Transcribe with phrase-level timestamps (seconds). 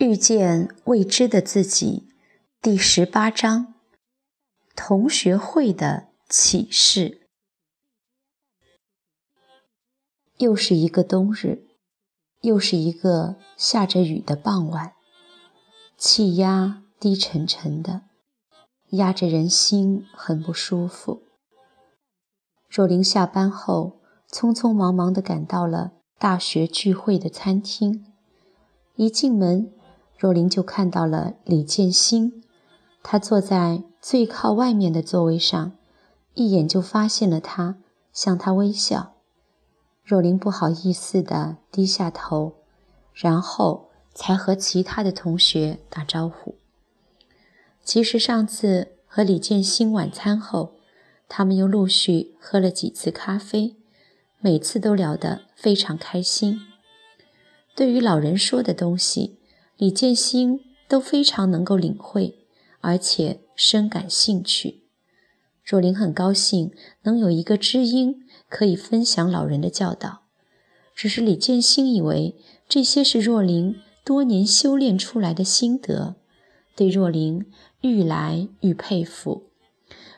[0.00, 2.08] 遇见未知的自己，
[2.62, 3.74] 第十八章：
[4.74, 7.28] 同学会的启示。
[10.38, 11.66] 又是一个冬日，
[12.40, 14.94] 又是一个下着雨的傍晚，
[15.98, 18.04] 气压低沉沉的，
[18.92, 21.24] 压着人心，很不舒服。
[22.70, 28.06] 若琳下班后，匆匆忙忙地赶到了大学聚会的餐厅，
[28.94, 29.74] 一进门。
[30.20, 32.44] 若琳就看到了李建新，
[33.02, 35.72] 他坐在最靠外面的座位上，
[36.34, 37.78] 一眼就发现了他，
[38.12, 39.14] 向他微笑。
[40.04, 42.52] 若琳不好意思地低下头，
[43.14, 46.56] 然后才和其他的同学打招呼。
[47.82, 50.74] 其实上次和李建新晚餐后，
[51.30, 53.74] 他们又陆续喝了几次咖啡，
[54.40, 56.60] 每次都聊得非常开心。
[57.74, 59.39] 对于老人说的东西。
[59.80, 62.44] 李建新都非常能够领会，
[62.82, 64.82] 而且深感兴趣。
[65.64, 66.70] 若琳很高兴
[67.04, 70.24] 能有一个知音可以分享老人的教导，
[70.94, 72.36] 只是李建新以为
[72.68, 76.16] 这些是若琳多年修炼出来的心得，
[76.76, 77.46] 对若琳
[77.80, 79.44] 愈来愈佩服，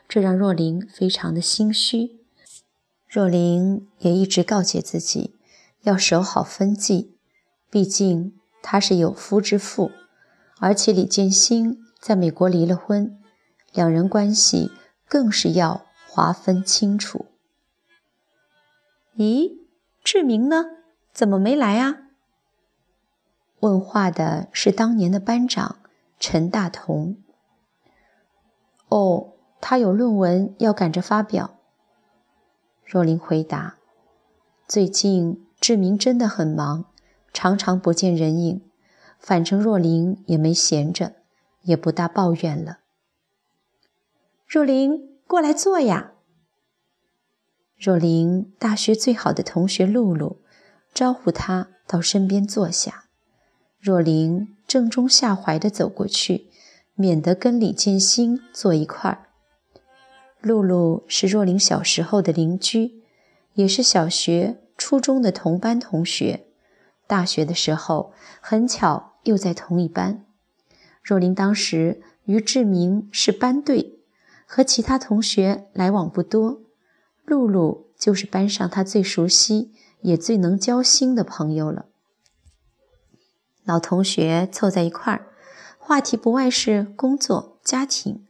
[0.09, 2.19] 这让若琳非常的心虚。
[3.07, 5.35] 若琳也一直告诫自己
[5.83, 7.13] 要守好分际，
[7.71, 8.33] 毕竟。
[8.63, 9.91] 他是有夫之妇，
[10.59, 13.19] 而且李建新在美国离了婚，
[13.73, 14.71] 两人关系
[15.07, 17.25] 更是要划分清楚。
[19.17, 19.59] 咦，
[20.03, 20.65] 志明呢？
[21.13, 21.97] 怎么没来啊？
[23.59, 25.75] 问话的是当年的班长
[26.19, 27.17] 陈大同。
[28.87, 31.59] 哦，他有论文要赶着发表。
[32.85, 33.75] 若琳回答
[34.67, 36.85] ：“最近志明真的很忙。”
[37.33, 38.61] 常常不见人影，
[39.19, 41.15] 反正若琳也没闲着，
[41.63, 42.79] 也不大抱怨了。
[44.47, 46.11] 若琳，过来坐呀。
[47.75, 50.41] 若琳大学最好的同学露露
[50.93, 53.05] 招呼她到身边坐下。
[53.79, 56.47] 若琳正中下怀地走过去，
[56.93, 59.27] 免得跟李建新坐一块儿。
[60.39, 63.03] 露露是若琳小时候的邻居，
[63.55, 66.45] 也是小学、初中的同班同学。
[67.07, 70.25] 大学的时候，很巧又在同一班。
[71.01, 73.99] 若琳当时与志明是班对，
[74.45, 76.61] 和其他同学来往不多。
[77.25, 79.71] 露露就是班上她最熟悉
[80.01, 81.85] 也最能交心的朋友了。
[83.63, 85.27] 老同学凑在一块儿，
[85.77, 88.25] 话题不外是工作、家庭。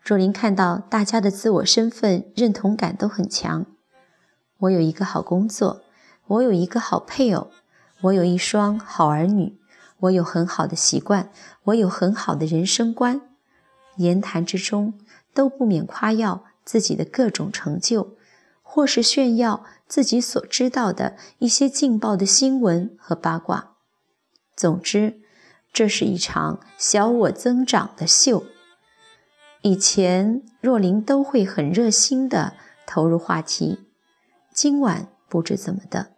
[0.00, 3.66] 若琳看到大家的自我身份认同感都很强。
[4.58, 5.82] 我有一个好工作，
[6.26, 7.50] 我有一个好配偶。
[8.02, 9.58] 我有一双好儿女，
[10.00, 11.30] 我有很好的习惯，
[11.64, 13.22] 我有很好的人生观。
[13.96, 14.98] 言谈之中
[15.32, 18.16] 都不免夸耀自己的各种成就，
[18.62, 23.76] 或是炫耀自己所知道的一些劲爆的新闻和八卦。
[24.54, 25.20] 总之，
[25.72, 28.44] 这是一场小我增长的秀。
[29.62, 32.52] 以前若琳都会很热心地
[32.86, 33.86] 投入话题，
[34.52, 36.12] 今晚不知怎么的，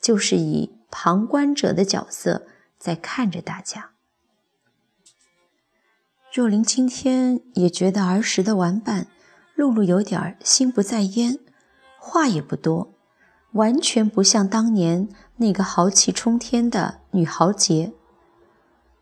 [0.00, 0.70] 就是以。
[0.96, 2.46] 旁观者的角色
[2.78, 3.90] 在看着大家。
[6.32, 9.08] 若琳今天也觉得儿时的玩伴
[9.56, 11.40] 露露有点心不在焉，
[11.98, 12.94] 话也不多，
[13.54, 17.92] 完全不像当年那个豪气冲天的女豪杰。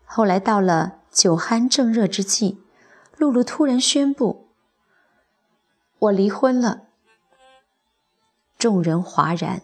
[0.03, 2.63] 后来到了酒酣正热之际，
[3.17, 4.47] 露露突然宣布
[5.99, 6.87] ：“我离婚了。”
[8.57, 9.61] 众人哗然。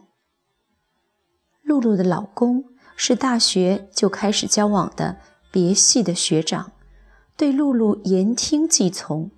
[1.70, 2.66] 露露的老公
[2.96, 5.18] 是大学就开始交往的
[5.52, 6.72] 别系的学长，
[7.38, 9.30] 对露露言听计从，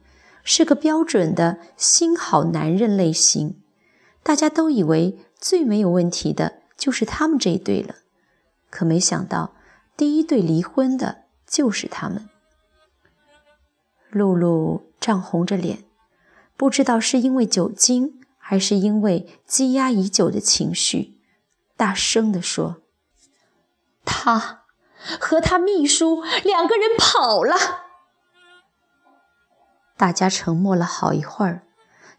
[0.41, 3.61] 是个标准的新好男人类型。
[4.23, 7.95] 大家都以为最没有问题的就是他们这一对了，
[8.69, 9.53] 可没想到
[9.97, 12.29] 第一对离婚的就是他们。
[14.09, 15.83] 露露涨红着脸，
[16.55, 21.17] 不知道是因为酒精，还是因为积压已久的情绪。
[21.81, 22.83] 大声地说
[24.05, 24.65] ：“他
[25.19, 27.55] 和他秘书两个人跑了。”
[29.97, 31.63] 大家沉默了好一会儿，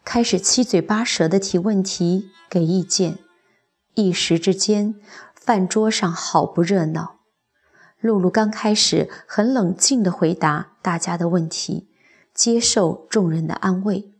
[0.03, 3.19] 开始七嘴八舌的提问题、给意见。
[3.93, 4.99] 一时之间，
[5.33, 7.19] 饭桌上好不热闹。
[8.01, 11.87] 露露刚开始很冷静地回答大家的问题，
[12.33, 14.13] 接受众人的安慰，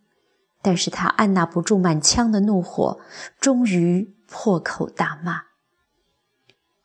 [0.61, 3.01] 但是她按捺不住满腔的怒火，
[3.41, 4.15] 终于。
[4.27, 5.43] 破口大骂：“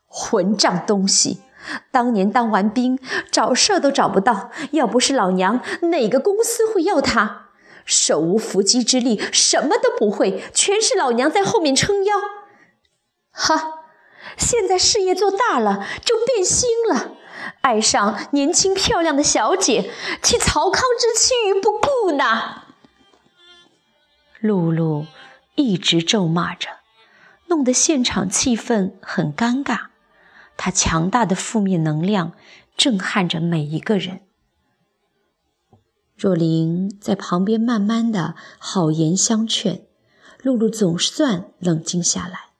[0.06, 1.43] 混账东西，
[1.90, 2.99] 当年当完兵，
[3.31, 7.49] 找事儿都找不到，要不是老娘，哪个公司会要他？
[7.85, 12.17] 手无缚鸡之力，什么都不会，全是老娘在后面撑腰。
[13.31, 13.85] 哈，
[14.37, 17.12] 现在事业做大了，就变心了，
[17.62, 19.90] 爱上年轻漂亮的小姐，
[20.23, 22.64] 弃曹康之妻于不顾呢。
[24.40, 25.06] 露露
[25.55, 26.69] 一直咒骂着，
[27.48, 29.88] 弄得现场气氛很尴尬。
[30.56, 32.32] 他强大的负面能量
[32.76, 34.20] 震撼着每一个人。
[36.16, 39.82] 若琳在旁边慢慢的好言相劝，
[40.42, 42.50] 露露总算冷静下来。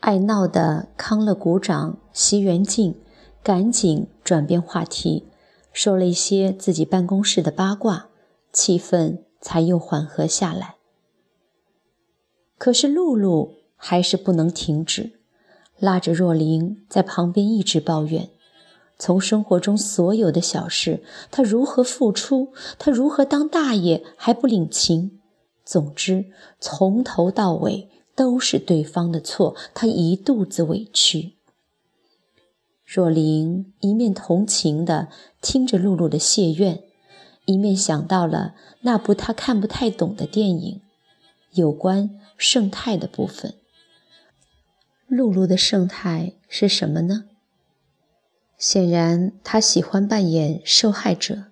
[0.00, 3.00] 爱闹的康乐鼓掌，席元静
[3.42, 5.28] 赶紧转变话题，
[5.72, 8.08] 说了一些自己办公室的八卦，
[8.52, 10.76] 气氛才又缓和下来。
[12.58, 15.12] 可是露露还是不能停止，
[15.78, 18.28] 拉着若琳在旁边一直抱怨，
[18.98, 25.18] 从生活中所有的小事，她如何付出，她如何当大爷还不领情，
[25.64, 26.26] 总之
[26.60, 27.88] 从头到尾。
[28.16, 31.36] 都是对方的错，他一肚子委屈。
[32.84, 35.08] 若琳一面同情地
[35.40, 36.82] 听着露露的谢怨，
[37.46, 40.82] 一面想到了那部他看不太懂的电影，
[41.52, 43.54] 有关圣泰的部分。
[45.10, 47.24] 露露的圣态是什么呢？
[48.56, 51.44] 显然，她喜欢扮演受害者，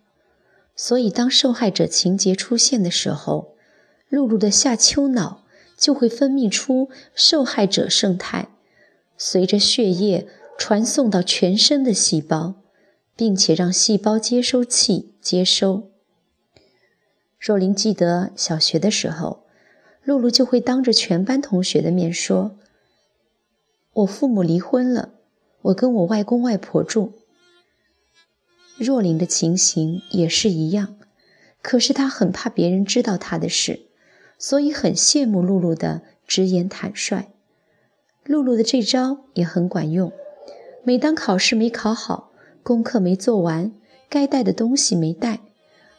[0.75, 3.56] 所以当受害者情节出现的时候，
[4.08, 5.44] 露露的下丘脑。
[5.78, 8.49] 就会分泌出受害者胜肽，
[9.16, 10.26] 随着血液
[10.58, 12.56] 传送到全身的细胞，
[13.14, 15.88] 并且让细胞接收器接收。
[17.38, 19.44] 若琳记得小学的时候，
[20.02, 22.58] 露露就会当着全班同学的面说
[23.93, 25.11] ：“我父母离婚了，
[25.62, 27.14] 我跟我外公外婆住。”
[28.79, 30.96] 若琳的情形也是一样，
[31.62, 33.87] 可是她很怕别人知道她的事。
[34.40, 37.32] 所以很羡慕露露的直言坦率，
[38.23, 40.12] 露露的这招也很管用。
[40.84, 42.31] 每当考试没考好，
[42.62, 43.73] 功课没做完，
[44.08, 45.41] 该带的东西没带，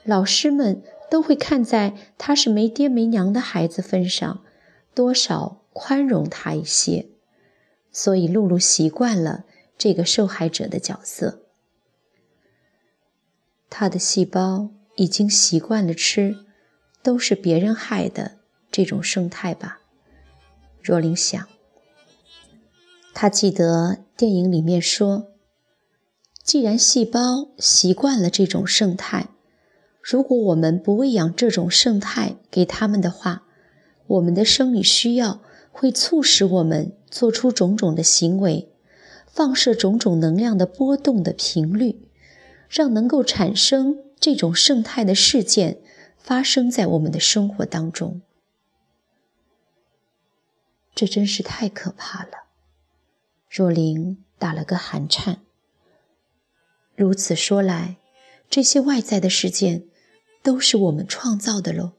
[0.05, 0.81] 老师们
[1.11, 4.39] 都会看在她是没爹没娘的孩子份上，
[4.95, 7.07] 多少宽容她一些。
[7.91, 9.45] 所以露露习惯了
[9.77, 11.43] 这个受害者的角色，
[13.69, 16.45] 她的细胞已经习惯了吃。
[17.01, 18.39] 都是别人害的
[18.69, 19.79] 这种生态吧，
[20.83, 21.47] 若琳想。
[23.13, 25.29] 他记得电影里面说，
[26.43, 29.29] 既然细胞习惯了这种生态，
[30.01, 33.43] 如果我们不喂养这种生态给他们的话，
[34.07, 38.69] 我们的生理需要会促使我们做出种种的行为，
[39.27, 42.07] 放射种种能量的波动的频率，
[42.69, 45.81] 让能够产生这种生态的事件。
[46.21, 48.21] 发生在我们的生活当中，
[50.93, 52.43] 这真是太可怕了。
[53.49, 55.39] 若琳打了个寒颤。
[56.95, 57.97] 如此说来，
[58.47, 59.85] 这些外在的事件
[60.43, 61.93] 都是我们创造的喽。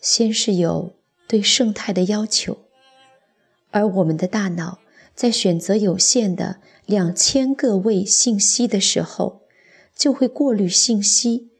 [0.00, 0.95] 先是有
[1.26, 2.58] 对生态的要求，
[3.70, 4.78] 而我们的大脑
[5.14, 9.42] 在选择有限的两千个位信息的时候，
[9.94, 11.50] 就会过滤信息。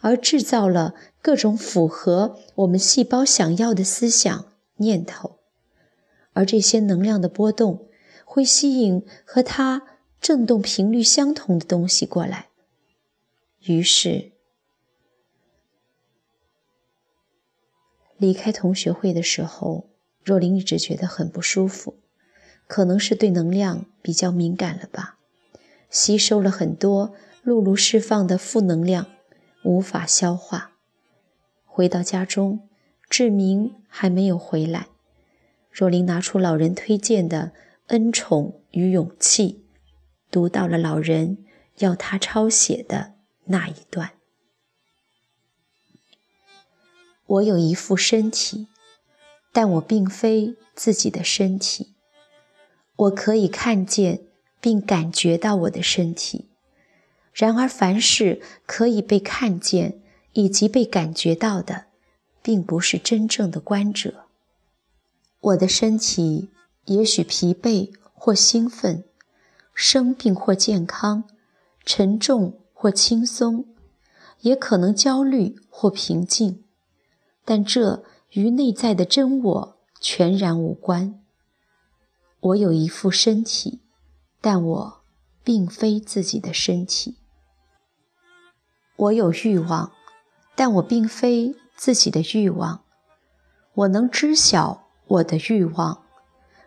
[0.00, 5.38] 而制造了各种符合我们细胞想要的思想念头，
[6.34, 7.88] 而这些能量的波动
[8.26, 12.48] 会吸引和它振动频率相同的东西过来。
[13.60, 14.32] 于是，
[18.16, 19.88] 离开同学会的时候，
[20.22, 21.98] 若琳一直觉得很不舒服，
[22.66, 25.18] 可能是对能量比较敏感了吧，
[25.90, 29.06] 吸收了很多露露释放的负能量。
[29.66, 30.72] 无法消化。
[31.64, 32.68] 回到家中，
[33.08, 34.88] 志明还没有回来。
[35.70, 37.52] 若琳拿出老人推荐的
[37.86, 39.64] 《恩宠与勇气》，
[40.30, 41.38] 读到了老人
[41.78, 43.14] 要他抄写的
[43.46, 44.10] 那一段
[47.26, 48.68] ：“我有一副身体，
[49.52, 51.94] 但我并非自己的身体。
[52.96, 54.20] 我可以看见
[54.60, 56.48] 并感觉到我的身体。”
[57.34, 60.00] 然而，凡是可以被看见
[60.34, 61.86] 以及被感觉到的，
[62.42, 64.26] 并不是真正的观者。
[65.40, 66.50] 我的身体
[66.86, 69.04] 也许疲惫或兴奋，
[69.74, 71.24] 生病或健康，
[71.84, 73.66] 沉重或轻松，
[74.40, 76.63] 也可能焦虑或平静，
[77.44, 81.20] 但这与内在的真我全然无关。
[82.40, 83.80] 我有一副身体，
[84.40, 85.00] 但我
[85.42, 87.16] 并非自己的身体。
[88.96, 89.92] 我有欲望，
[90.54, 92.82] 但我并非自己的欲望。
[93.74, 96.04] 我能知晓我的欲望，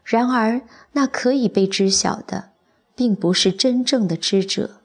[0.04, 2.52] 然而那可以被知晓的，
[2.96, 4.82] 并不是真正的知者。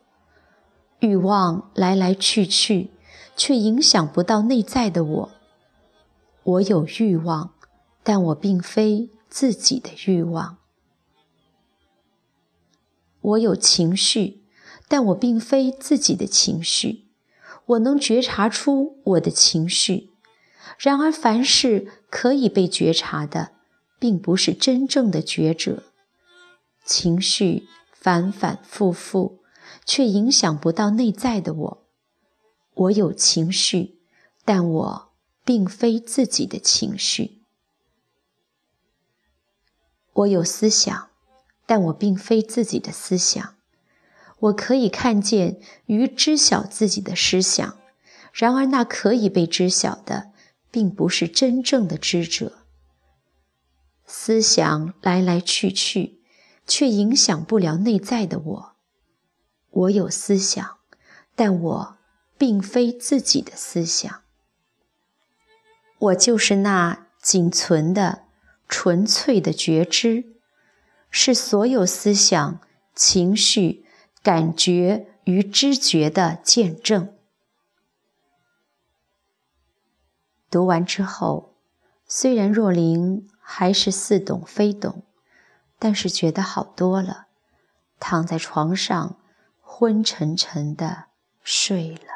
[1.01, 2.93] 欲望来来去去，
[3.37, 5.31] 却影响不到内在的我。
[6.45, 7.55] 我有欲望，
[8.03, 10.59] 但我并非自己的欲望。
[13.21, 14.43] 我有情绪，
[14.89, 17.07] 但我并非自己的情绪。
[17.67, 20.11] 我能觉察出我的情绪，
[20.79, 23.53] 然而凡事可以被觉察的，
[24.01, 25.85] 并不是真正的觉者。
[26.85, 29.39] 情绪反反复复，
[29.87, 31.87] 却影响不到内在的我。
[32.75, 34.01] 我有情绪，
[34.45, 35.12] 但我
[35.45, 37.43] 并非自己的情绪。
[40.13, 41.09] 我有思想，
[41.65, 43.55] 但我并非自己的思想。
[44.39, 47.79] 我可以看见与知晓自己的思想，
[48.33, 50.33] 然而那可以被知晓的，
[50.71, 52.59] 并不是真正的知者。
[54.05, 56.21] 思想来来去去，
[56.67, 58.73] 却影响不了内在的我。
[59.71, 60.79] 我有思想，
[61.35, 61.97] 但我
[62.37, 64.23] 并非自己的思想。
[66.03, 68.25] 我就是那仅存的、
[68.69, 70.25] 纯粹的觉知，
[71.11, 72.61] 是所有思想、
[72.95, 73.87] 情绪。
[74.23, 77.13] 感觉与知觉的见证。
[80.49, 81.57] 读完之后，
[82.07, 85.03] 虽然若琳还是似懂非懂，
[85.81, 87.27] 但是觉得好多了，
[87.99, 89.17] 躺在床上
[89.61, 91.07] 昏沉沉的
[91.43, 92.12] 睡了。